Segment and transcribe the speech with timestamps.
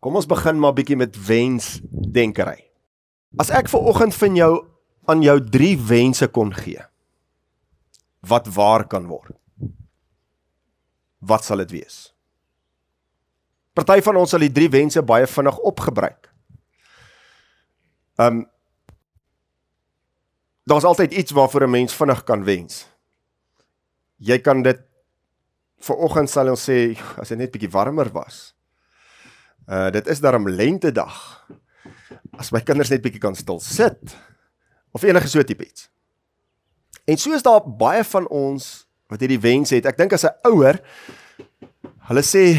[0.00, 2.60] Kom ons begin maar bietjie met wensdenkery.
[3.38, 4.52] As ek ver oggend van jou
[5.10, 6.84] aan jou 3 wense kon gee
[8.28, 9.32] wat waar kan word.
[11.22, 12.10] Wat sal dit wees?
[13.78, 16.30] Party van ons sal die 3 wense baie vinnig opgebruik.
[18.18, 18.46] Um
[20.68, 22.86] Daar's altyd iets waarvoor 'n mens vinnig kan wens.
[24.20, 24.80] Jy kan dit
[25.80, 28.57] vir oggend sal ons sê as dit net bietjie warmer was.
[29.68, 31.14] Uh dit is darm lente dag.
[32.40, 34.16] As my kinders net bietjie kan stil sit
[34.96, 35.90] of enige so tipe iets.
[37.04, 39.86] En so is daar baie van ons wat hierdie wens het.
[39.86, 40.80] Ek dink as 'n ouer
[42.08, 42.56] hulle sê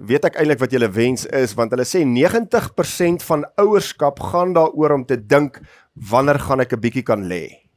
[0.00, 4.96] weet ek eintlik wat julle wens is want hulle sê 90% van ouerskap gaan daaroor
[4.96, 5.60] om te dink
[5.94, 7.68] wanneer gaan ek 'n bietjie kan lê.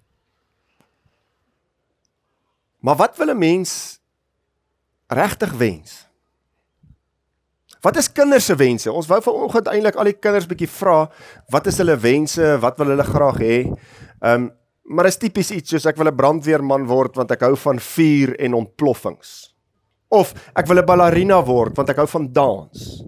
[2.79, 3.99] Maar wat wil 'n mens
[5.07, 6.08] regtig wens?
[7.81, 8.91] Wat is kinders se wense?
[8.91, 11.05] Ons wou vanoggend eintlik al die kinders bietjie vra,
[11.53, 12.57] wat is hulle wense?
[12.59, 13.59] Wat wil hulle graag hê?
[14.19, 14.49] Ehm, um,
[14.89, 18.33] maar is tipies iets soos ek wil 'n brandweerman word want ek hou van vuur
[18.39, 19.53] en ontploffings.
[20.09, 23.03] Of ek wil 'n ballerina word want ek hou van dans.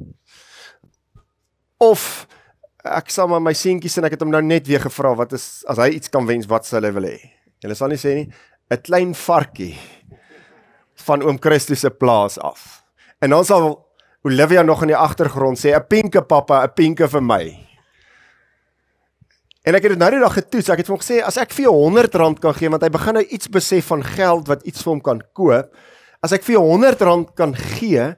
[1.80, 2.28] Of
[2.85, 5.66] ek sal maar my seentjies en ek het hom nou net weer gevra wat is
[5.67, 7.17] as hy iets kan wens, wat sal hy wil hê?
[7.63, 8.31] Julle sal nie sê nie
[8.69, 9.75] 'n klein varkie
[11.08, 12.83] van oom Christus se plaas af.
[13.22, 13.91] En dan sal
[14.22, 17.67] Olivia nog in die agtergrond sê 'n pinke pappa, 'n pinke vir my.
[19.61, 20.69] En ek het dit nou die dag getoets.
[20.69, 22.89] Ek het vir hom gesê as ek vir jou 100 rand kan gee want hy
[22.89, 25.75] begin nou iets besef van geld wat iets vir hom kan koop.
[26.22, 28.16] As ek vir jou 100 rand kan gee,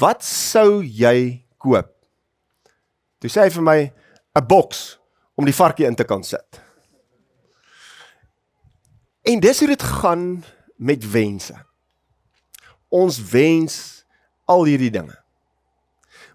[0.00, 1.92] wat sou jy koop?
[3.20, 3.92] Toe sê hy vir my
[4.36, 4.98] 'n boks
[5.36, 6.60] om die varkie in te kan sit.
[9.24, 10.44] En dis hoe dit gaan
[10.76, 11.54] met wense.
[12.88, 14.05] Ons wens
[14.46, 15.16] al hierdie dinge.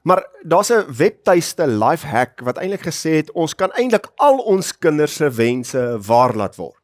[0.02, 5.16] Maar daar's 'n webtuiste Lifehack wat eintlik gesê het ons kan eintlik al ons kinders
[5.16, 6.82] se wense waar laat word.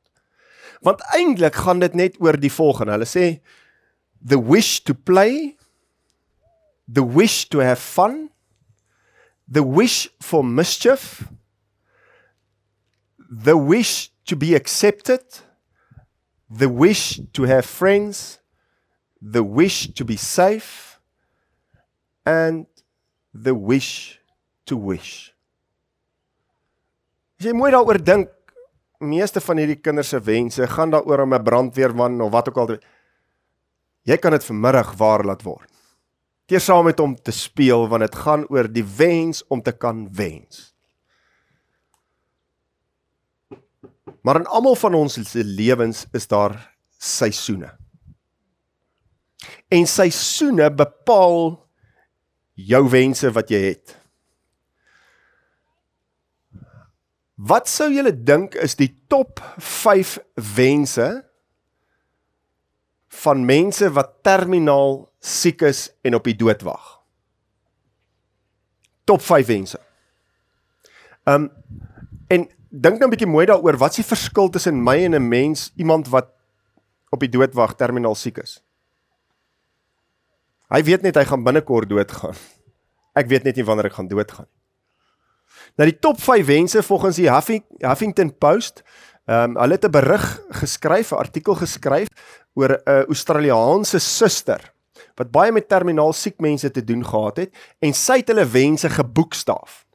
[0.82, 2.92] Want eintlik gaan dit net oor die volgende.
[2.92, 3.42] Hulle sê
[4.26, 5.58] the wish to play,
[6.94, 8.30] the wish to have fun,
[9.52, 11.24] the wish for mischief,
[13.44, 15.44] the wish to be accepted,
[16.58, 18.40] the wish to have friends,
[19.32, 20.87] the wish to be safe
[22.28, 22.66] and
[23.32, 24.20] the wish
[24.68, 25.32] to wish.
[27.40, 28.32] As jy mooi daaroor dink,
[29.00, 32.78] meeste van hierdie kinders se wense gaan daaroor om 'n brandweerman of wat ook al.
[34.04, 35.70] Jy kan dit vanmiddag waar laat word.
[36.48, 40.08] Keer saam met hom te speel want dit gaan oor die wens om te kan
[40.12, 40.74] wens.
[44.22, 47.78] Maar in almal van ons se lewens is daar seisoene.
[49.70, 51.67] En seisoene bepaal
[52.58, 53.94] jou wense wat jy het.
[57.38, 60.18] Wat sou julle dink is die top 5
[60.58, 61.08] wense
[63.22, 66.96] van mense wat terminaal siek is en op die dood wag?
[69.06, 69.82] Top 5 wense.
[71.30, 71.52] Um
[72.28, 75.30] en dink nou 'n bietjie mooi daaroor, wat is die verskil tussen my en 'n
[75.30, 76.34] mens, iemand wat
[77.12, 78.62] op die dood wag, terminaal siek is?
[80.68, 82.36] Hy weet net hy gaan binnekort doodgaan.
[83.16, 84.58] Ek weet net nie wanneer ek gaan doodgaan nie.
[85.78, 88.84] Nou die top 5 wense volgens die Huffing, Huffington Post,
[89.28, 90.26] ehm um, hulle het 'n berig
[90.62, 92.08] geskryf, 'n artikel geskryf
[92.56, 94.74] oor 'n Australiese suster
[95.18, 97.52] wat baie met terminaal siek mense te doen gehad het
[97.82, 99.86] en sy het hulle wense geboekstaaf.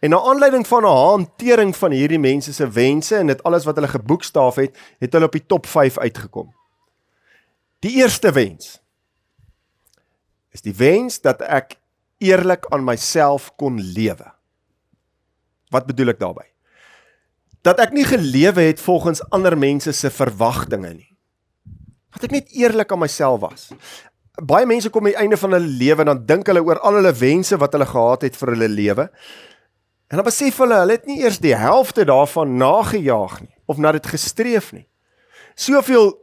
[0.00, 3.76] En na aanleiding van haar hantering van hierdie mense se wense en dit alles wat
[3.76, 6.54] hulle geboekstaaf het, het hulle op die top 5 uitgekom.
[7.78, 8.78] Die eerste wens
[10.58, 11.76] is die wens dat ek
[12.18, 14.26] eerlik aan myself kon lewe.
[15.70, 16.50] Wat bedoel ek daarmee?
[17.66, 21.10] Dat ek nie gelewe het volgens ander mense se verwagtinge nie.
[22.16, 23.68] Dat ek net eerlik aan myself was.
[24.38, 27.00] Baie mense kom aan die einde van hulle lewe en dan dink hulle oor al
[27.00, 29.08] hulle wense wat hulle gehad het vir hulle lewe.
[30.08, 33.92] En dan besef hulle hulle het nie eers die helfte daarvan nagejaag nie of na
[33.92, 34.86] dit gestreef nie.
[35.58, 36.14] Soveel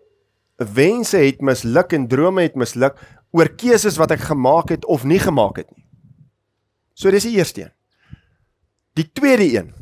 [0.58, 2.98] wense het misluk en drome het misluk
[3.36, 5.84] oor keuses wat ek gemaak het of nie gemaak het nie.
[6.96, 7.74] So dis die eerste een.
[8.96, 9.74] Die tweede een.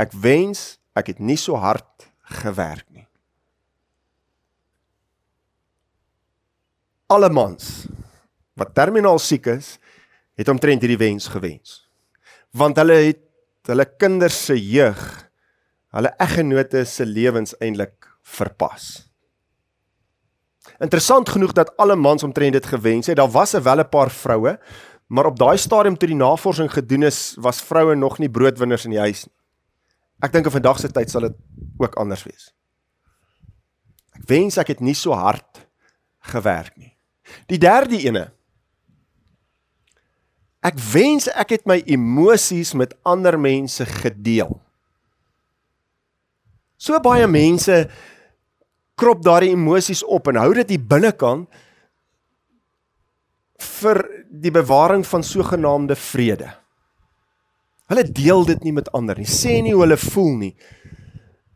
[0.00, 2.08] Ek wens ek het nie so hard
[2.40, 3.04] gewerk nie.
[7.12, 7.84] Alle mans
[8.56, 9.76] wat terminaal siek is,
[10.36, 11.82] het omtrent hierdie wens gewens.
[12.56, 13.22] Want hulle het
[13.68, 15.00] hulle kinders se jeug,
[15.92, 19.11] hulle eggenote se lewens eintlik verpas.
[20.82, 23.16] Interessant genoeg dat alle mans omtrent dit gewens het.
[23.16, 24.58] Daar was wel 'n paar vroue,
[25.06, 28.90] maar op daai stadium toe die navorsing gedoen is, was vroue nog nie broodwinners in
[28.90, 29.34] die huis nie.
[30.22, 31.36] Ek dink in vandag se tyd sal dit
[31.82, 32.52] ook anders wees.
[34.14, 35.66] Ek wens ek het nie so hard
[36.32, 36.92] gewerk nie.
[37.46, 38.32] Die derde ene.
[40.62, 44.60] Ek wens ek het my emosies met ander mense gedeel.
[46.76, 47.88] So baie mense
[49.02, 51.48] krop daardie emosies op en hou dit hier binnekant
[53.82, 56.50] vir die bewaring van sogenaamde vrede.
[57.90, 59.28] Hulle deel dit nie met ander nie.
[59.28, 60.52] Sê nie hoe hulle voel nie.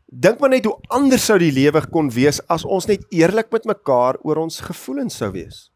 [0.07, 3.67] Dink maar net hoe anders sou die lewe kon wees as ons net eerlik met
[3.67, 5.67] mekaar oor ons gevoelens sou wees.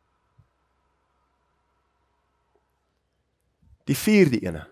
[3.90, 4.68] Die vierde ene.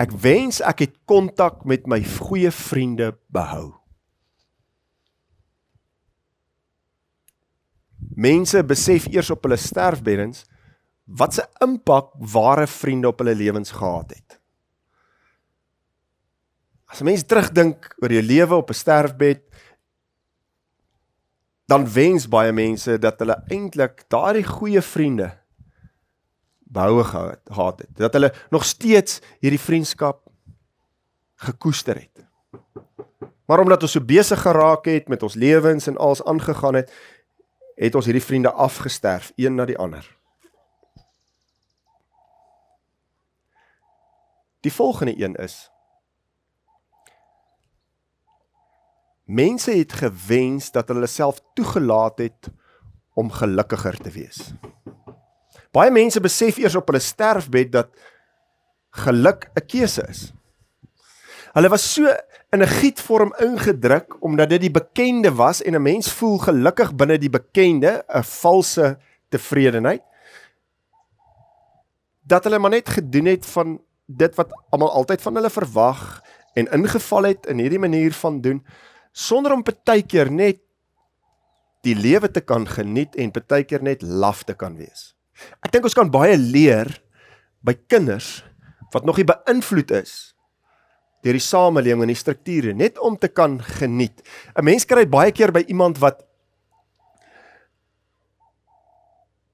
[0.00, 3.79] Ek wens ek het kontak met my goeie vriende behou.
[8.20, 10.44] Mense besef eers op hulle sterfbeddens
[11.20, 14.38] wat se impak ware vriende op hulle lewens gehad het.
[16.90, 19.42] As 'n mens terugdink oor jou lewe op 'n sterfbed,
[21.66, 25.30] dan wens baie mense dat hulle eintlik daardie goeie vriende
[26.58, 30.28] behoue gehad het, dat hulle nog steeds hierdie vriendskap
[31.34, 32.26] gekoester het.
[33.46, 36.92] Maar omdat ons so besig geraak het met ons lewens en alles aangegaan het,
[37.80, 40.04] het ons hierdie vriende afgesterf een na die ander.
[44.60, 45.70] Die volgende een is
[49.30, 52.48] Mense het gewens dat hulle self toegelaat het
[53.14, 54.40] om gelukkiger te wees.
[55.70, 57.92] Baie mense besef eers op hulle sterfbed dat
[58.90, 60.32] geluk 'n keuse is.
[61.54, 62.10] Hulle was so
[62.50, 67.18] in 'n gietvorm ingedruk omdat dit die bekende was en 'n mens voel gelukkig binne
[67.18, 68.98] die bekende, 'n valse
[69.28, 70.02] tevredenheid.
[72.22, 76.22] Dat hulle maar net gedoen het van dit wat almal altyd van hulle verwag
[76.54, 78.66] en ingeval het in hierdie manier van doen
[79.12, 80.58] sonder om partykeer net
[81.82, 85.14] die lewe te kan geniet en partykeer net laf te kan wees.
[85.62, 87.02] Ek dink ons kan baie leer
[87.60, 88.44] by kinders
[88.90, 90.34] wat nog nie beïnvloed is
[91.22, 94.22] deur die samelewing en die strukture net om te kan geniet.
[94.56, 96.24] 'n Mens kry baie keer by iemand wat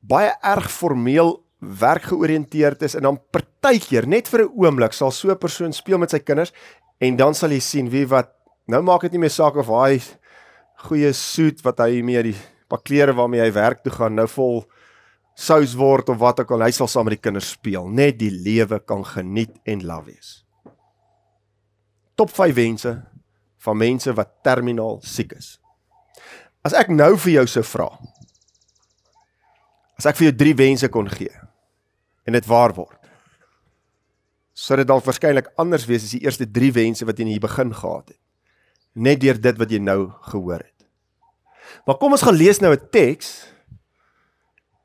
[0.01, 5.31] baie erg formeel werk georiënteerd is en dan partykeer net vir 'n oomblik sal so
[5.31, 6.53] 'n persoon speel met sy kinders
[7.01, 8.33] en dan sal jy sien wie wat
[8.69, 10.01] nou maak dit nie meer saak of hy
[10.89, 12.37] goeie soet wat hy mee die
[12.69, 14.65] pak klere waarmee hy werk toe gaan nou vol
[15.35, 18.31] sous word of wat ook al hy sal saam met die kinders speel net die
[18.31, 20.46] lewe kan geniet en love wees
[22.17, 22.93] top 5 wense
[23.67, 25.57] van mense wat terminaal siek is.
[26.67, 27.91] As ek nou vir jou sou vra.
[29.97, 31.33] As ek vir jou 3 wense kon gee
[32.27, 32.99] en dit waar word.
[34.57, 37.43] Sou dit dalk waarskynlik anders wees as die eerste 3 wense wat jy in die
[37.43, 38.21] begin gehad het.
[38.97, 40.01] Net deur dit wat jy nou
[40.33, 40.73] gehoor het.
[41.87, 43.53] Maar kom ons gaan lees nou 'n teks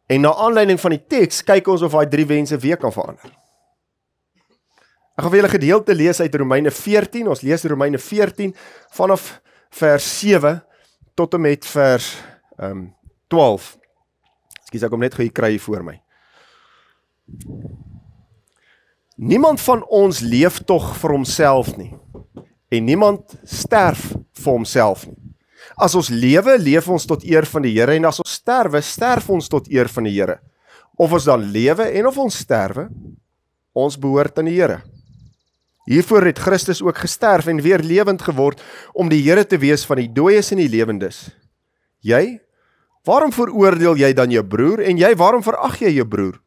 [0.08, 3.32] en na aanleiding van die teks kyk ons of daai 3 wense weer kan verander.
[5.12, 7.28] Ek gaan vir julle gedeelte lees uit Romeine 14.
[7.28, 8.54] Ons lees Romeine 14
[8.96, 9.28] vanaf
[9.82, 10.56] vers 7
[11.20, 12.14] tot en met vers
[12.58, 12.90] ehm um,
[13.32, 13.68] 12.
[14.66, 15.94] Ekskuus, ek kom net gou hier kry voor my.
[19.16, 21.94] Niemand van ons leef tog vir homself nie.
[22.72, 25.16] En niemand sterf vir homself nie.
[25.80, 29.30] As ons lewe, leef ons tot eer van die Here en as ons sterwe, sterf
[29.32, 30.42] ons tot eer van die Here.
[31.00, 32.90] Of ons dan lewe en of ons sterwe,
[33.72, 34.82] ons behoort aan die Here.
[35.90, 38.62] Hiervoor het Christus ook gesterf en weer lewend geword
[38.94, 41.32] om die Here te wees van die dooies en die lewendes.
[42.06, 42.40] Jy?
[43.06, 46.38] Waarom veroordeel jy dan jou broer en jy waarom verag jy jou broer?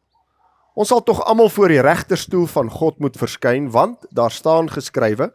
[0.75, 5.33] Ons sal tog almal voor die regterstoel van God moet verskyn want daar staan geskrywe: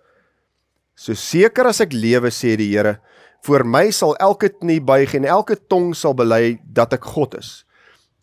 [0.96, 3.00] So seker as ek lewe sê die Here,
[3.44, 7.63] voor my sal elke knie buig en elke tong sal bely dat ek God is.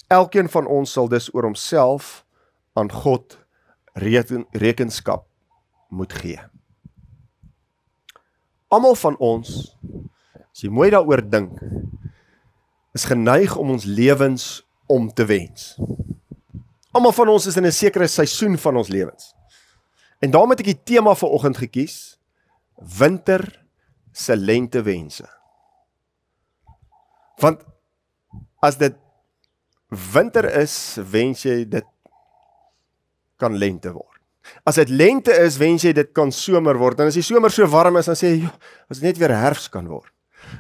[0.09, 2.25] Elkeen van ons sal dus oor homself
[2.76, 3.38] aan God
[3.97, 5.25] reken, rekenskap
[5.88, 6.40] moet gee.
[8.68, 9.76] Almal van ons
[10.50, 11.58] as jy mooi daaroor dink
[12.96, 15.74] is geneig om ons lewens om te wens.
[16.96, 19.34] Almal van ons is in 'n sekere seisoen van ons lewens.
[20.20, 22.18] En daarom het ek die tema vir oggend gekies:
[22.98, 23.66] winter
[24.12, 25.28] se lentewense.
[27.36, 27.64] Want
[28.60, 28.96] as dit
[29.88, 31.86] winter is, wens jy dit
[33.36, 34.15] kan lente word.
[34.64, 37.00] As dit lente is, wens jy dit kan somer word.
[37.00, 38.50] En as die somer so warm is, dan sê jy,
[38.90, 40.12] as dit net weer herfs kan word.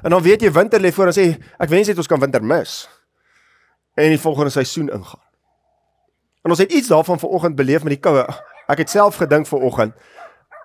[0.02, 1.28] En dan weet jy winter lê voor en sê
[1.58, 2.88] ek wens net ons kan winter mis.
[3.96, 5.22] En die volgende seisoen ingaan.
[6.44, 8.26] En ons het iets daarvan vanoggend beleef met die koue.
[8.70, 9.94] Ek het self gedink vanoggend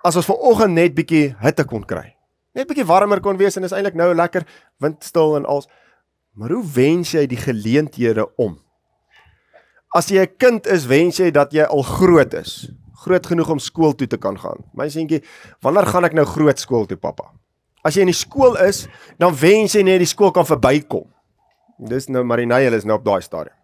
[0.02, 2.12] as ons vanoggend net bietjie hitte kon kry.
[2.56, 4.44] Net bietjie warmer kon wees en is eintlik nou lekker
[4.82, 5.68] windstil en als.
[6.34, 8.58] Maar hoe wens jy die geleenthede om?
[9.94, 12.70] As jy 'n kind is, wens jy dat jy al groot is,
[13.02, 14.62] groot genoeg om skool toe te kan gaan.
[14.78, 15.22] My seentjie,
[15.64, 17.30] wanneer gaan ek nou groot skool toe, pappa?
[17.82, 18.84] As jy in die skool is,
[19.18, 21.08] dan wens jy net die skool kan verbykom.
[21.90, 23.56] Dis nou Marinay, hulle is nou op daai stadium.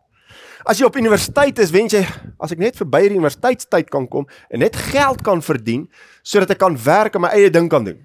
[0.68, 2.02] As jy op universiteit is, wens jy
[2.42, 5.86] as ek net verby die universiteitstyd kan kom en net geld kan verdien
[6.26, 8.00] sodat ek kan werk en my eie ding kan doen.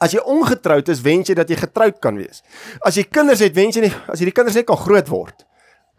[0.00, 2.40] As jy ongetroud is, wens jy dat jy getroud kan wees.
[2.80, 5.44] As jy kinders het, wens jy nie as hierdie kinders net kan groot word,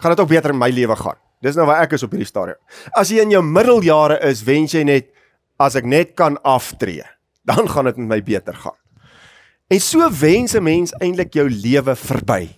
[0.01, 1.19] gaan dit ook beter in my lewe gaan.
[1.41, 2.59] Dis nou waar ek is op hierdie stadium.
[2.97, 5.09] As jy in jou middeljare is, wens jy net
[5.61, 7.05] as ek net kan aftree,
[7.49, 8.77] dan gaan dit met my beter gaan.
[9.71, 12.49] En so wens 'n mens eintlik jou lewe verby.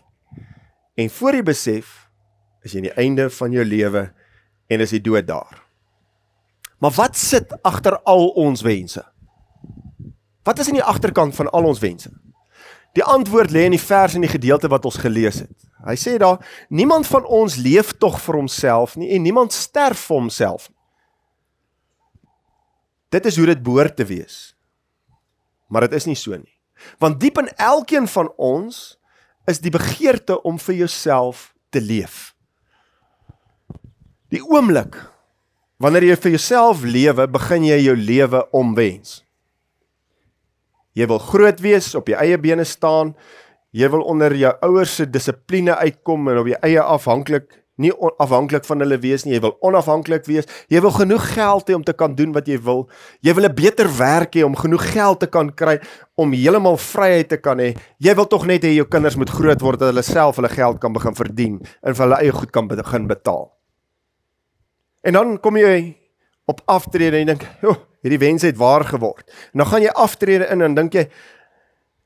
[0.98, 2.10] En voor jy besef,
[2.64, 4.12] is jy aan die einde van jou lewe
[4.68, 5.62] en is die dood daar.
[6.80, 9.04] Maar wat sit agter al ons wense?
[10.44, 12.10] Wat is in die agterkant van al ons wense?
[12.94, 15.56] Die antwoord lê in die vers in die gedeelte wat ons gelees het.
[15.84, 20.22] Hy sê daar niemand van ons leef tog vir homself nie en niemand sterf vir
[20.22, 20.80] homself nie.
[23.14, 24.54] Dit is hoe dit behoort te wees.
[25.70, 26.54] Maar dit is nie so nie.
[27.02, 28.98] Want diep in elkeen van ons
[29.50, 32.32] is die begeerte om vir jouself te leef.
[34.34, 34.98] Die oomblik
[35.82, 39.23] wanneer jy vir jouself lewe, begin jy jou lewe omwens.
[40.94, 43.16] Jy wil groot wees, op jou eie bene staan.
[43.74, 48.66] Jy wil onder jou ouers se dissipline uitkom en op jou eie afhanklik nie afhanklik
[48.68, 49.34] van hulle wees nie.
[49.36, 50.48] Jy wil onafhanklik wees.
[50.72, 52.86] Jy wil genoeg geld hê om te kan doen wat jy wil.
[53.26, 55.80] Jy wil 'n beter werk hê om genoeg geld te kan kry
[56.16, 57.76] om heeltemal vryheid te kan hê.
[58.00, 60.80] Jy wil tog net hê jou kinders moet groot word dat hulle self hulle geld
[60.80, 63.52] kan begin verdien en vir hulle eie goed kan begin betaal.
[65.04, 65.98] En dan kom jy
[66.46, 69.94] op aftrede en jy dink, "Jo, hierdie wens het waar geword." En dan gaan jy
[69.96, 71.10] aftrede in en dink jy,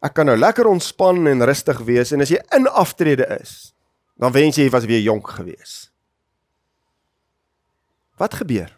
[0.02, 3.74] "Ek kan nou lekker ontspan en rustig wees." En as jy in aftrede is,
[4.18, 5.92] dan wens jy jy was weer jonk gewees.
[8.18, 8.78] Wat gebeur?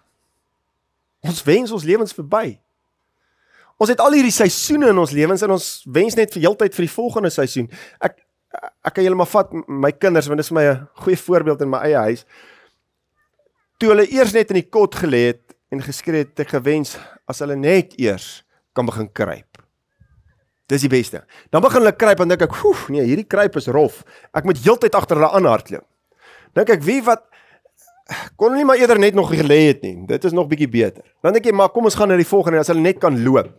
[1.19, 2.59] Ons wens ons lewens verby.
[3.77, 6.85] Ons het al hierdie seisoene in ons lewens en ons wens net vir heeltyd vir
[6.85, 7.69] die volgende seisoen.
[7.99, 8.17] Ek
[8.83, 11.69] ek kan julle maar vat my kinders want dit is my 'n goeie voorbeeld in
[11.69, 12.25] my eie huis
[13.79, 16.97] toe hulle eers net in die kot gelê het en geskree het ek gewens
[17.29, 18.41] as hulle net eers
[18.73, 19.61] kan begin kruip.
[20.69, 21.23] Dis die beste.
[21.49, 24.03] Dan begin hulle kruip en dink ek, "Oef, nee, hierdie kruip is rof.
[24.33, 25.85] Ek moet heeltyd agter hulle aanhardloop."
[26.53, 27.23] Dink ek, "Wie wat
[28.35, 30.05] kon nie maar eerder net nog gelê het nie.
[30.05, 32.59] Dit is nog bietjie beter." Dan dink jy, "Maar kom ons gaan na die volgende
[32.59, 33.49] as hulle net kan loop."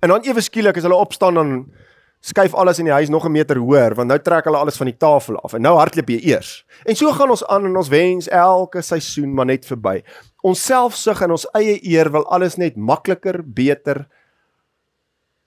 [0.00, 1.72] En dan ewe skielik as hulle opstaan dan
[2.20, 4.86] skuif alles in die huis nog 'n meter hoër want nou trek hulle alles van
[4.86, 6.64] die tafel af en nou hardloop jy eers.
[6.84, 10.02] En so gaan ons aan en ons wens elke seisoen maar net verby.
[10.42, 14.04] Ons selfsug en ons eie eer wil alles net makliker, beter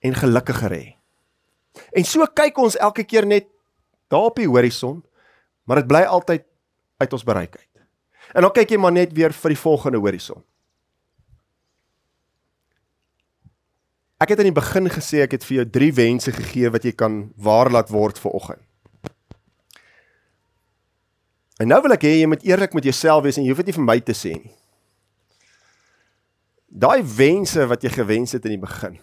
[0.00, 0.86] en gelukkiger hê.
[1.92, 3.50] En so kyk ons elke keer net
[4.12, 5.02] daar op die horison,
[5.68, 6.46] maar dit bly altyd
[7.02, 7.72] uit ons bereik uit.
[8.34, 10.40] En dan kyk jy maar net weer vir die volgende horison.
[14.16, 16.94] Ek het aan die begin gesê ek het vir jou 3 wense gegee wat jy
[16.96, 18.62] kan waar laat word vir oggend.
[21.60, 23.70] En nou wil ek hê jy moet eerlik met jouself wees en jy hoef dit
[23.72, 24.54] nie vir my te sê nie.
[26.66, 28.98] Daai wense wat jy gewens het in die begin.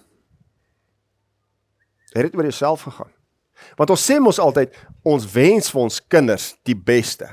[2.14, 3.12] Het dit oor jouself gegaan?
[3.80, 4.76] Want ons sê mos altyd
[5.08, 7.28] ons wens vir ons kinders die beste.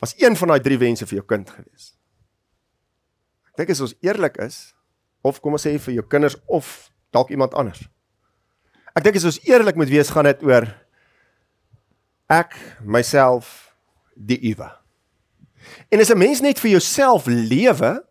[0.00, 1.92] Was een van daai 3 wense vir jou kind gewees?
[3.52, 4.74] Ek dink as ons eerlik is,
[5.24, 7.84] of kom ons sê vir jou kinders of dalk iemand anders.
[8.94, 10.66] Ek dink as ons eerlik moet wees, gaan dit oor
[12.32, 13.74] ek, myself,
[14.14, 14.70] die uwe.
[15.90, 18.04] En as 'n mens net vir jouself lewe,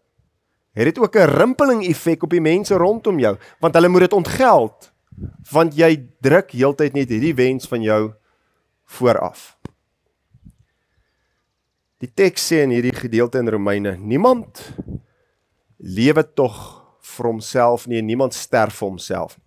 [0.74, 4.14] het dit ook 'n rimpeling effek op die mense rondom jou, want hulle moet dit
[4.14, 4.92] ontgeld
[5.52, 8.14] want jy druk heeltyd net hierdie wens van jou
[8.86, 9.58] vooraf.
[12.00, 14.74] Die teks sê in hierdie gedeelte in Romeine, niemand
[15.78, 16.58] lewe tog
[17.00, 19.44] vir homself nie en niemand sterf vir homself nie.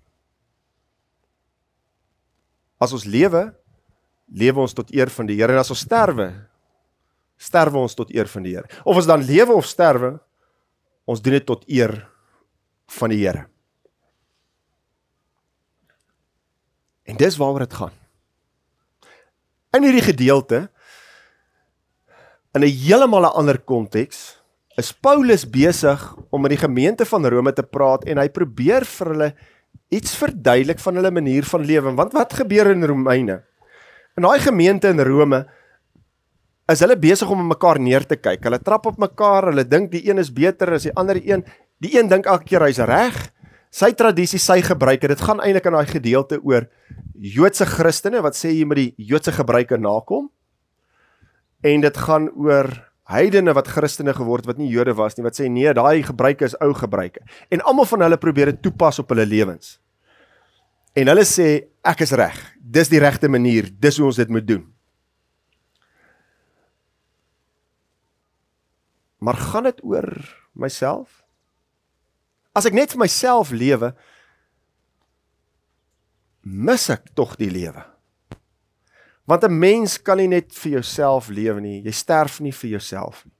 [2.76, 3.48] As ons lewe,
[4.28, 6.28] lewe ons tot eer van die Here en as ons sterwe,
[7.40, 8.68] sterwe ons tot eer van die Here.
[8.84, 10.16] Of ons dan lewe of sterwe,
[11.06, 11.94] ons doen dit tot eer
[12.98, 13.46] van die Here.
[17.06, 17.94] En dis waaroor dit gaan.
[19.76, 20.66] In hierdie gedeelte
[22.56, 24.42] in 'n heeltemal 'n ander konteks
[24.76, 29.06] is Paulus besig om met die gemeente van Rome te praat en hy probeer vir
[29.12, 29.34] hulle
[29.88, 31.94] iets verduidelik van hulle manier van lewe.
[31.94, 33.44] Want wat gebeur in Romeine?
[34.16, 35.46] In daai gemeente in Rome
[36.72, 38.42] is hulle besig om mekaar neer te kyk.
[38.46, 41.44] Hulle trap op mekaar, hulle dink die een is beter as die ander een.
[41.82, 43.18] Die een dink elke keer hy's reg.
[43.70, 46.68] Sy tradisie, sy gebruike, dit gaan eintlik in daai gedeelte oor
[47.16, 50.30] Joodse Christene wat sê jy moet die Joodse gebruike nakom.
[51.66, 52.70] En dit gaan oor
[53.10, 56.56] heidene wat Christene geword wat nie Jode was nie wat sê nee, daai gebruike is
[56.64, 57.22] ou gebruike.
[57.54, 59.76] En almal van hulle probeer dit toepas op hulle lewens.
[60.96, 62.38] En hulle sê ek is reg.
[62.58, 63.68] Dis die regte manier.
[63.70, 64.64] Dis hoe ons dit moet doen.
[69.18, 70.08] Maar gaan dit oor
[70.52, 71.22] myself?
[72.56, 73.92] As ek net vir myself lewe,
[76.46, 77.84] mis ek tog die lewe.
[79.26, 81.82] Want 'n mens kan nie net vir jouself lewe nie.
[81.82, 83.36] Jy sterf nie vir jouself nie.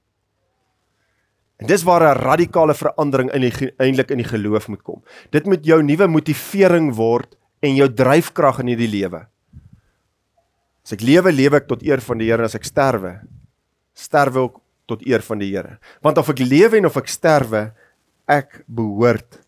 [1.57, 5.03] En dis waar 'n radikale verandering in die eintlik in die geloof moet kom.
[5.31, 9.27] Dit moet jou nuwe motivering word en jou dryfkrag in hierdie lewe.
[10.83, 13.21] As ek lewe, lewe ek tot eer van die Here en as ek sterwe,
[13.93, 15.77] sterwe ek tot eer van die Here.
[16.01, 17.71] Want of ek lewe en of ek sterwe,
[18.27, 19.41] ek behoort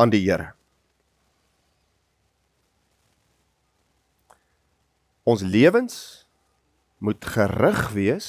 [0.00, 0.52] aan die Here.
[5.28, 6.24] Ons lewens
[7.04, 8.28] moet gerig wees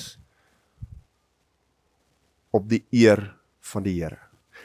[2.51, 3.23] op die eer
[3.71, 4.19] van die Here.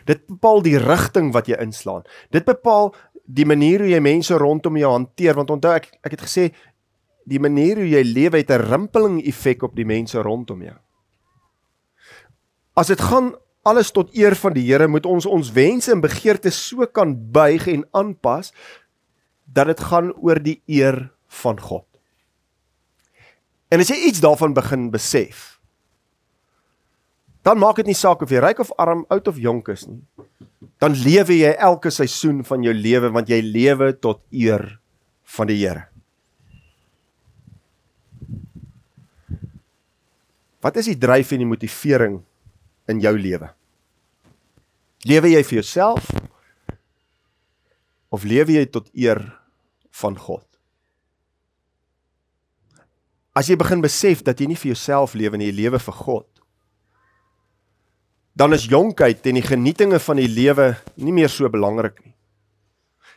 [0.08, 2.02] Dit bepaal die rigting wat jy inslaan.
[2.34, 2.92] Dit bepaal
[3.24, 6.50] die manier hoe jy mense rondom jou hanteer want onthou ek ek het gesê
[7.24, 10.76] die manier hoe jy lewe het 'n rimpeling effek op die mense rondom jou.
[12.74, 13.32] As dit gaan
[13.64, 17.68] alles tot eer van die Here, moet ons ons wense en begeertes so kan buig
[17.70, 18.50] en aanpas
[19.46, 21.06] dat dit gaan oor die eer
[21.42, 21.86] van God.
[23.70, 25.54] En as jy iets daarvan begin besef,
[27.44, 30.00] dan maak dit nie saak of jy ryk of arm, oud of jonk is nie.
[30.82, 34.64] Dan lewe jy elke seisoen van jou lewe want jy lewe tot eer
[35.36, 35.86] van die Here.
[40.64, 42.22] Wat is die dryf en die motivering
[42.90, 43.50] in jou lewe?
[45.04, 46.08] Lewe jy vir jouself
[48.14, 49.20] of lewe jy tot eer
[50.00, 50.46] van God?
[53.34, 56.28] As jy begin besef dat jy nie vir jouself lewe nie, jy lewe vir God.
[58.34, 62.14] Dan is jonkheid en die genietinge van die lewe nie meer so belangrik nie.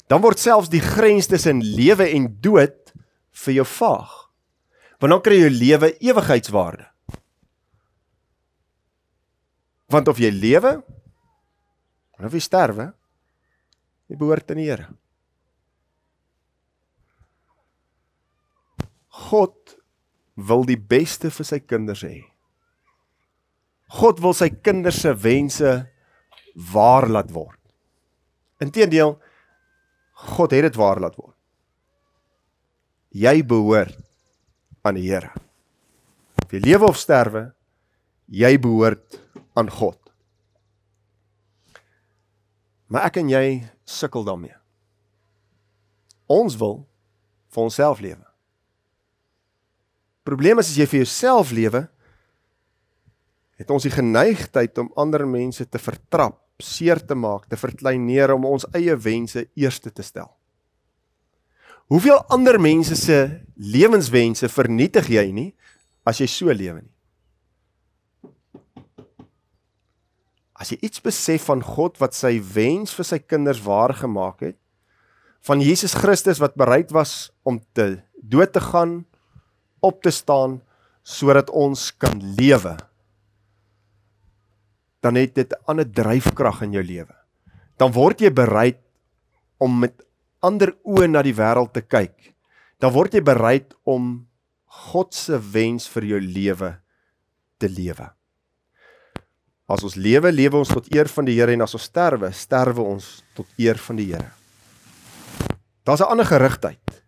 [0.09, 2.93] Dan word selfs die grens tussen lewe en dood
[3.45, 4.13] vir jou vaag.
[5.01, 6.87] Want dan kry jou lewe ewigheidswaarde.
[9.87, 10.77] Want of jy lewe
[12.17, 12.87] of jy sterwe,
[14.09, 14.87] jy behoort aan die Here.
[19.27, 19.77] God
[20.37, 22.21] wil die beste vir sy kinders hê.
[23.97, 25.71] God wil sy kinders se wense
[26.73, 27.59] waar laat word.
[28.61, 29.15] Inteendeel
[30.33, 31.35] God het dit waar laat word.
[33.13, 33.97] Jy behoort
[34.85, 35.31] aan die Here.
[36.43, 37.47] Of jy lewe of sterwe,
[38.27, 39.21] jy behoort
[39.57, 39.99] aan God.
[42.87, 43.45] Maar ek en jy
[43.87, 44.55] sukkel daarmee.
[46.31, 46.81] Ons wil
[47.51, 48.23] vir onsself lewe.
[50.27, 51.85] Probleem is as jy vir jouself lewe,
[53.57, 58.45] het ons die geneigtheid om ander mense te vertrap, seer te maak, te verkleineer om
[58.49, 60.29] ons eie wense eerste te stel.
[61.87, 63.17] Hoeveel ander mense se
[63.55, 65.49] lewenswense vernietig jy nie
[66.07, 66.96] as jy so lewe nie?
[70.57, 74.57] As jy iets besef van God wat sy wens vir sy kinders waar gemaak het,
[75.45, 79.05] van Jesus Christus wat bereid was om te dood te gaan
[79.85, 80.59] op te staan
[81.07, 82.75] sodat ons kan lewe.
[84.99, 87.15] Dan het dit 'n ander dryfkrag in jou lewe.
[87.77, 88.81] Dan word jy bereid
[89.57, 90.03] om met
[90.39, 92.33] ander oë na die wêreld te kyk.
[92.79, 94.27] Dan word jy bereid om
[94.65, 96.81] God se wens vir jou lewe
[97.57, 98.16] te lewe.
[99.67, 102.83] As ons lewe, lewe ons tot eer van die Here en as ons sterwe, sterwe
[102.83, 104.31] ons tot eer van die Here.
[105.83, 107.03] Daar's 'n ander gerigtheid.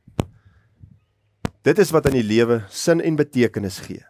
[1.63, 4.04] Dit is wat in die lewe sin en betekenis gee.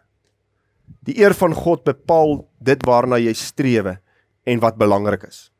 [1.02, 4.00] Die eer van God bepaal dit waarna jy strewe
[4.44, 5.50] en wat belangrik is.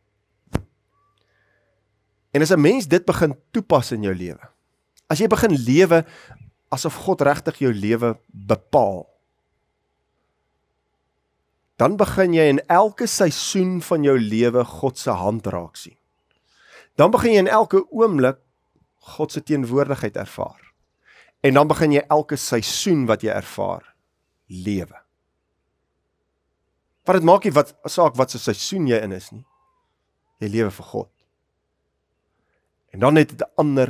[2.33, 4.48] En as 'n mens dit begin toepas in jou lewe.
[5.09, 6.05] As jy begin lewe
[6.70, 9.07] asof God regtig jou lewe bepaal.
[11.80, 15.96] Dan begin jy in elke seisoen van jou lewe God se hand raak sien.
[17.00, 18.36] Dan begin jy in elke oomblik
[19.16, 20.60] God se teenwoordigheid ervaar.
[21.40, 23.86] En dan begin jy elke seisoen wat jy ervaar
[24.50, 24.98] lewe.
[27.08, 29.46] Wat dit maak nie wat saak wat se seisoen jy in is nie.
[30.44, 31.10] Jy lewe vir God.
[32.92, 33.88] En dan het dit 'n ander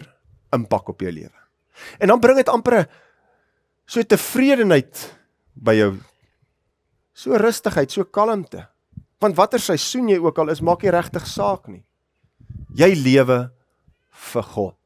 [0.53, 1.39] impak op jou lewe.
[1.99, 2.89] En dan bring dit amper 'n
[3.87, 5.17] so tevredenheid
[5.55, 6.10] by jou.
[7.21, 8.65] So rustigheid, so kalmte.
[9.21, 11.83] Want watter seisoen jy ook al is, maak nie regtig saak nie.
[12.73, 13.41] Jy lewe
[14.31, 14.79] vir God.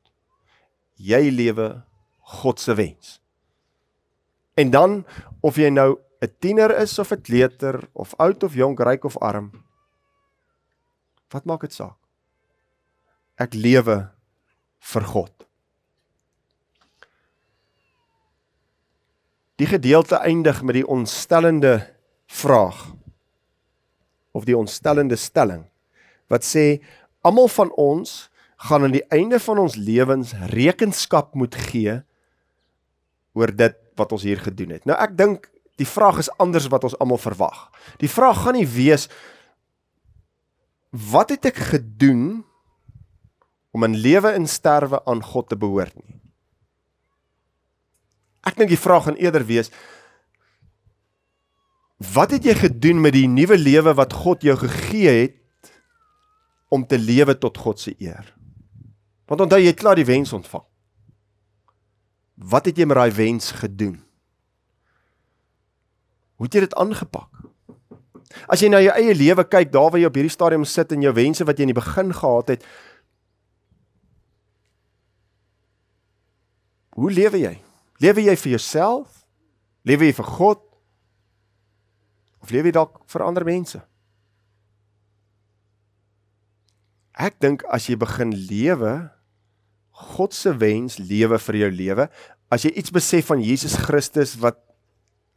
[0.99, 1.69] Jy lewe
[2.41, 3.19] God se wens.
[4.59, 5.05] En dan
[5.47, 9.19] of jy nou 'n tiener is of 'n kleuter of oud of jonk, ryk of
[9.19, 9.53] arm.
[11.31, 11.99] Wat maak dit saak?
[13.39, 14.11] Ek lewe
[14.81, 15.47] vir God.
[19.57, 21.94] Die gedeelte eindig met die ontstellende
[22.35, 22.81] vraag
[24.35, 25.65] of die ontstellende stelling
[26.33, 26.81] wat sê
[27.23, 28.29] almal van ons
[28.69, 32.01] gaan aan die einde van ons lewens rekenskap moet gee
[33.35, 34.87] oor dit wat ons hier gedoen het.
[34.89, 37.67] Nou ek dink die vraag is anders wat ons almal verwag.
[38.03, 39.09] Die vraag gaan nie wees
[40.95, 42.45] wat het ek gedoen
[43.75, 46.21] om in lewe en sterwe aan God te behoort nie.
[48.47, 49.73] Ek dink die vraag gaan eerder wees
[51.99, 55.73] wat het jy gedoen met die nuwe lewe wat God jou gegee het
[56.69, 58.35] om te lewe tot God se eer?
[59.31, 60.65] Want onthou jy het klaar die wens ontvang.
[62.35, 64.01] Wat het jy met daai wens gedoen?
[66.35, 67.31] Hoe het jy dit aangepak?
[68.51, 71.05] As jy na jou eie lewe kyk, daar waar jy op hierdie stadium sit en
[71.05, 72.67] jou wense wat jy in die begin gehad het,
[76.99, 77.55] hoe lewe jy?
[78.03, 79.23] Lewe jy vir jouself?
[79.87, 80.63] Lewe jy vir God?
[82.45, 83.81] Of lewe jy dalk vir ander mense?
[87.17, 88.95] Ek dink as jy begin lewe
[89.95, 92.09] God se wens lewe vir jou lewe,
[92.53, 94.59] as jy iets besef van Jesus Christus wat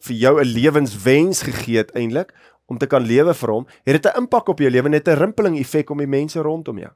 [0.04, 2.34] vir jou 'n lewenswens gegee het eintlik
[2.68, 5.18] om te kan lewe vir hom, het dit 'n impak op jou lewe, net 'n
[5.18, 6.92] rimpeling effek om die mense rondom jou.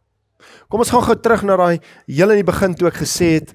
[0.69, 3.53] Kom ons gaan gou terug na daai heel in die begin toe ek gesê het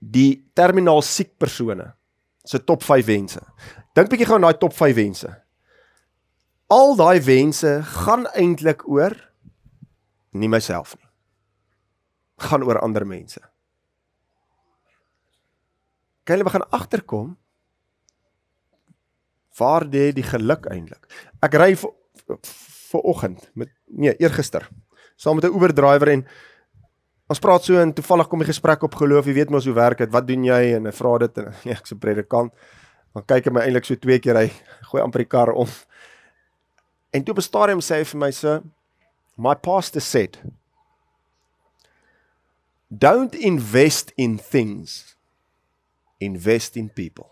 [0.00, 1.94] die terminaal siek persone
[2.44, 3.40] se top 5 wense.
[3.96, 5.30] Dink bietjie gou aan daai top 5 wense.
[6.72, 7.72] Al daai wense
[8.04, 9.16] gaan eintlik oor
[10.32, 11.08] nie myself nie.
[12.48, 13.40] Gaan oor ander mense.
[16.24, 17.34] Kan jy begin agterkom
[19.58, 21.04] waar lê die geluk eintlik?
[21.44, 24.64] Ek ry ver oggend met nee, eergister
[25.16, 26.26] saam met 'n Uber drywer en
[27.32, 29.98] Ons praat so en toevallig kom die gesprek op geloof, jy weet mos hoe werk
[29.98, 30.10] dit.
[30.12, 32.52] Wat doen jy en ek vra dit en nee, ek's 'n predikant.
[33.12, 34.48] Dan kyk hy my eintlik so twee keer hy
[34.90, 35.68] gooi amper die kar om.
[37.12, 38.62] En toe op 'n stadium sê hy vir my so,
[39.36, 40.38] my pastor said,
[42.88, 45.16] don't invest in things.
[46.20, 47.30] Invest in people.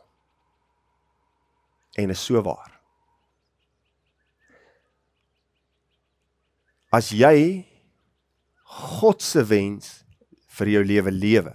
[1.96, 2.80] En is so waar.
[6.90, 7.66] As jy
[8.70, 10.04] God se wens
[10.58, 11.54] vir jou lewe lewe.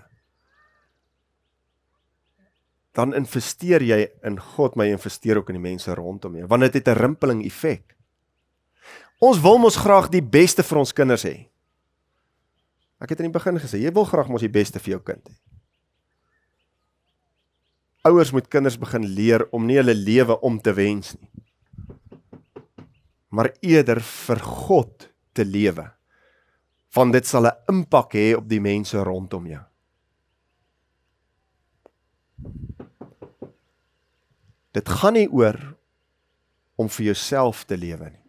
[2.95, 6.63] Dan investeer jy in God, maar jy investeer ook in die mense rondom jou, want
[6.67, 7.95] dit het 'n rimpeling effek.
[9.19, 11.47] Ons wil mos graag die beste vir ons kinders hê.
[12.99, 15.29] Ek het in die begin gesê, jy wil graag mos die beste vir jou kind
[15.29, 15.35] hê.
[18.05, 21.29] Ouers moet kinders begin leer om nie hulle lewe om te wens nie,
[23.29, 25.91] maar eerder vir God te lewe
[26.95, 29.63] van dit sal 'n impak hê op die mense rondom jou.
[34.75, 35.57] Dit gaan nie oor
[36.75, 38.23] om vir jouself te lewe nie.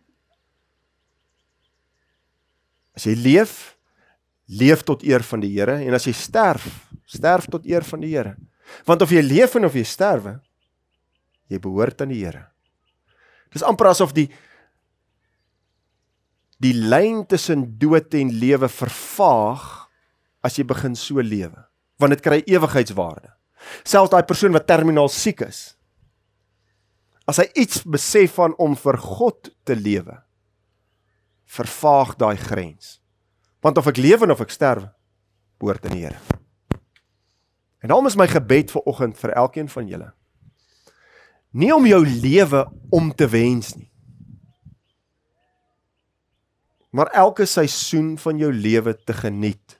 [2.96, 3.74] As jy leef,
[4.46, 6.64] leef tot eer van die Here en as jy sterf,
[7.04, 8.36] sterf tot eer van die Here.
[8.86, 10.38] Want of jy leef en of jy sterwe,
[11.50, 12.46] jy behoort aan die Here.
[13.52, 14.30] Dis amper asof die
[16.62, 19.64] die lyn tussen dood en lewe vervaag
[20.46, 21.66] as jy begin so lewe
[22.00, 23.28] want dit kry ewigheidswaarde
[23.84, 25.75] selfs daai persoon wat terminaal siek is
[27.26, 30.20] as hy iets besef van om vir God te lewe
[31.56, 32.98] vervaag daai grens
[33.64, 34.90] want of ek lewe of ek sterwe
[35.60, 36.20] behoort aan die Here
[37.82, 40.12] en daarom is my gebed vir oggend vir elkeen van julle
[41.56, 43.90] nie om jou lewe om te wens nie
[46.96, 49.76] maar elke seisoen van jou lewe te geniet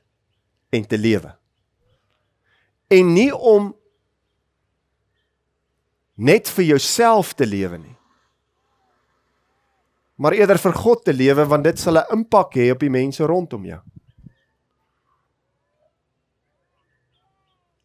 [0.68, 1.32] en te lewe.
[2.92, 3.70] En nie om
[6.16, 7.96] net vir jouself te lewe nie.
[10.16, 13.24] Maar eerder vir God te lewe want dit sal 'n impak hê op die mense
[13.24, 13.80] rondom jou.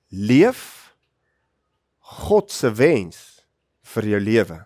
[0.10, 0.96] Leef
[2.00, 3.48] God se wens
[3.82, 4.66] vir jou lewe.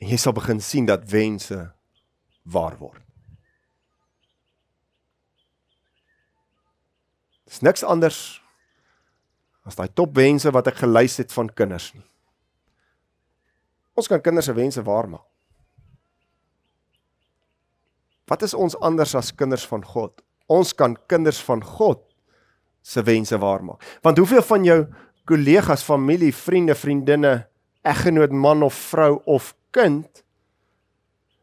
[0.00, 1.72] En jy sal begin sien dat wense
[2.42, 3.02] waar word.
[7.44, 8.39] Dis niks anders
[9.70, 12.06] as daai topwense wat ek gelys het van kinders nie.
[13.98, 15.26] Ons kan kinders se wense waarmaak.
[18.30, 20.22] Wat is ons anders as kinders van God?
[20.50, 22.02] Ons kan kinders van God
[22.86, 23.82] se wense waarmaak.
[24.06, 24.80] Want hoeveel van jou
[25.28, 27.34] kollegas, familie, vriende, vriendinne,
[27.86, 30.24] eggenoot, man of vrou of kind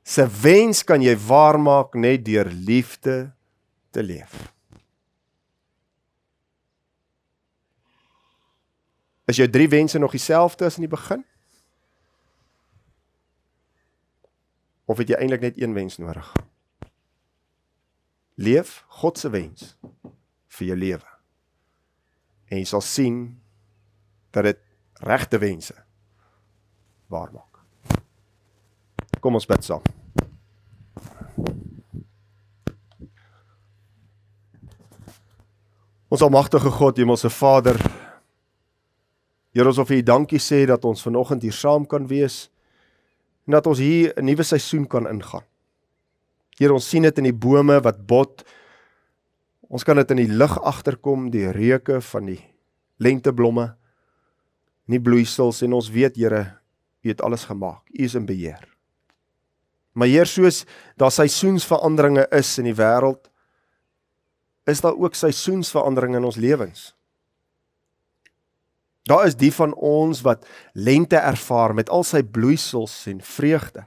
[0.07, 3.33] se wens kan jy waarmaak net deur liefde
[3.91, 4.56] te leef?
[9.27, 11.25] Is jou drie wense nog dieselfde as in die begin?
[14.87, 16.29] Of het jy eintlik net een wens nodig?
[18.39, 19.73] Leef God se wens
[20.55, 21.11] vir jou lewe.
[22.47, 23.19] En jy sal sien
[24.31, 24.63] dat dit
[25.03, 25.75] regte wense
[27.11, 27.59] waar maak.
[29.19, 29.83] Kom ons bid saam.
[36.07, 37.75] Ons almagtige God, Hemelse Vader,
[39.57, 42.43] Here ons wil vir U dankie sê dat ons vanoggend hier saam kan wees
[43.47, 45.41] en dat ons hier 'n nuwe seisoen kan ingaan.
[46.59, 48.43] Here ons sien dit in die bome wat bot.
[49.67, 52.43] Ons kan dit in die lug agterkom, die reuke van die
[52.99, 53.75] lenteblomme,
[54.85, 56.59] nie bloeisels en ons weet Here,
[57.03, 57.81] U het alles gemaak.
[57.89, 58.67] U is in beheer.
[59.93, 60.65] Maar Heer, soos
[60.97, 63.29] daar seisoensveranderinge is in die wêreld,
[64.67, 66.96] is daar ook seisoensveranderinge in ons lewens.
[69.07, 70.43] Daar is die van ons wat
[70.73, 73.85] lente ervaar met al sy bloeisels en vreugde.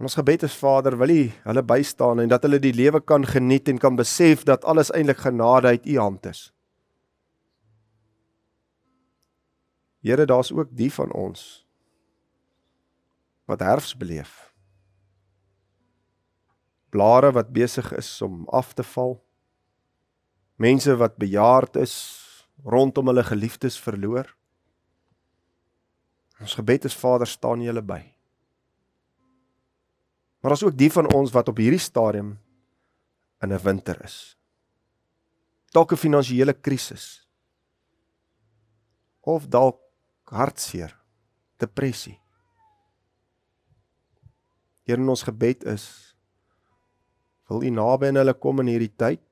[0.00, 3.26] En ons gebed is Vader, wil U hulle bystaan en dat hulle die lewe kan
[3.28, 6.46] geniet en kan besef dat alles eintlik genade uit U hand is.
[10.00, 11.66] Here, daar's ook die van ons
[13.44, 14.54] wat herfs beleef.
[16.88, 19.18] Blare wat besig is om af te val.
[20.56, 22.29] Mense wat bejaard is,
[22.64, 24.28] rondom hulle geliefdes verloor.
[26.40, 28.00] Ons gebed is Vader, staan julle by.
[30.40, 32.38] Maar daar's ook die van ons wat op hierdie stadium
[33.42, 34.36] in 'n winter is.
[35.72, 37.28] Dalk 'n finansiële krisis.
[39.20, 39.80] Of dalk
[40.24, 40.96] hartseer,
[41.56, 42.20] depressie.
[44.82, 46.16] Here in ons gebed is
[47.46, 49.29] wil U naby aan hulle kom in hierdie tyd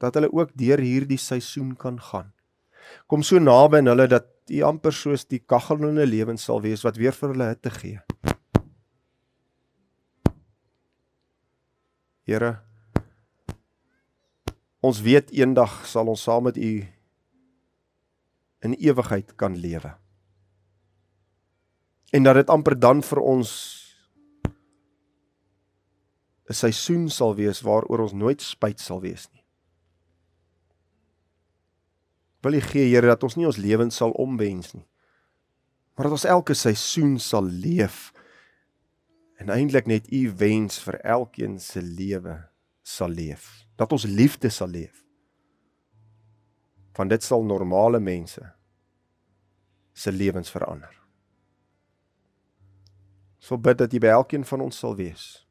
[0.00, 2.32] dat hulle ook deur hierdie seisoen kan gaan.
[3.06, 6.58] Kom so naby aan hulle dat U amper soos die kaggel in hulle lewens sal
[6.64, 8.00] wees wat weer vir hulle hitte gee.
[12.26, 12.56] Here
[14.80, 16.72] ons weet eendag sal ons saam met U
[18.64, 19.92] in ewigheid kan lewe.
[22.10, 23.50] En dat dit amper dan vir ons
[26.50, 29.39] 'n seisoen sal wees waaroor ons nooit spyt sal wees nie.
[32.40, 34.86] Wil U gee Here dat ons nie ons lewens sal omwens nie.
[35.94, 38.08] Maar dat ons elke seisoen sal leef
[39.40, 42.38] en eintlik net U wens vir elkeen se lewe
[42.82, 43.66] sal leef.
[43.76, 45.04] Dat ons liefde sal leef.
[46.96, 48.40] Want dit sal normale mense
[49.92, 50.96] se lewens verander.
[53.40, 55.46] So bid dat U by elkeen van ons sal wees.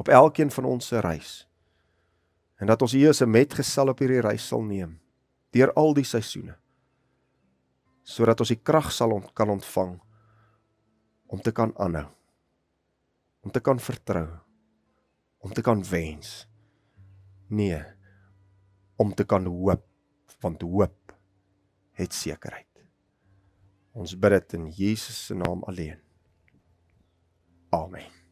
[0.00, 1.32] Op elkeen van ons se reis.
[2.60, 5.03] En dat ons U as 'n metgesel op hierdie reis sal neem
[5.54, 6.56] deur al die seisoene
[8.04, 9.94] sodat ons die krag sal ont kan ontvang
[11.32, 12.08] om te kan aanhou
[13.44, 14.28] om te kan vertrou
[15.44, 16.48] om te kan wens.
[17.48, 17.82] Nee
[18.96, 19.84] om te kan hoop
[20.40, 21.14] want hoop
[21.92, 22.82] het sekerheid.
[23.92, 26.00] Ons bid dit in Jesus se naam alleen.
[27.70, 28.23] Amen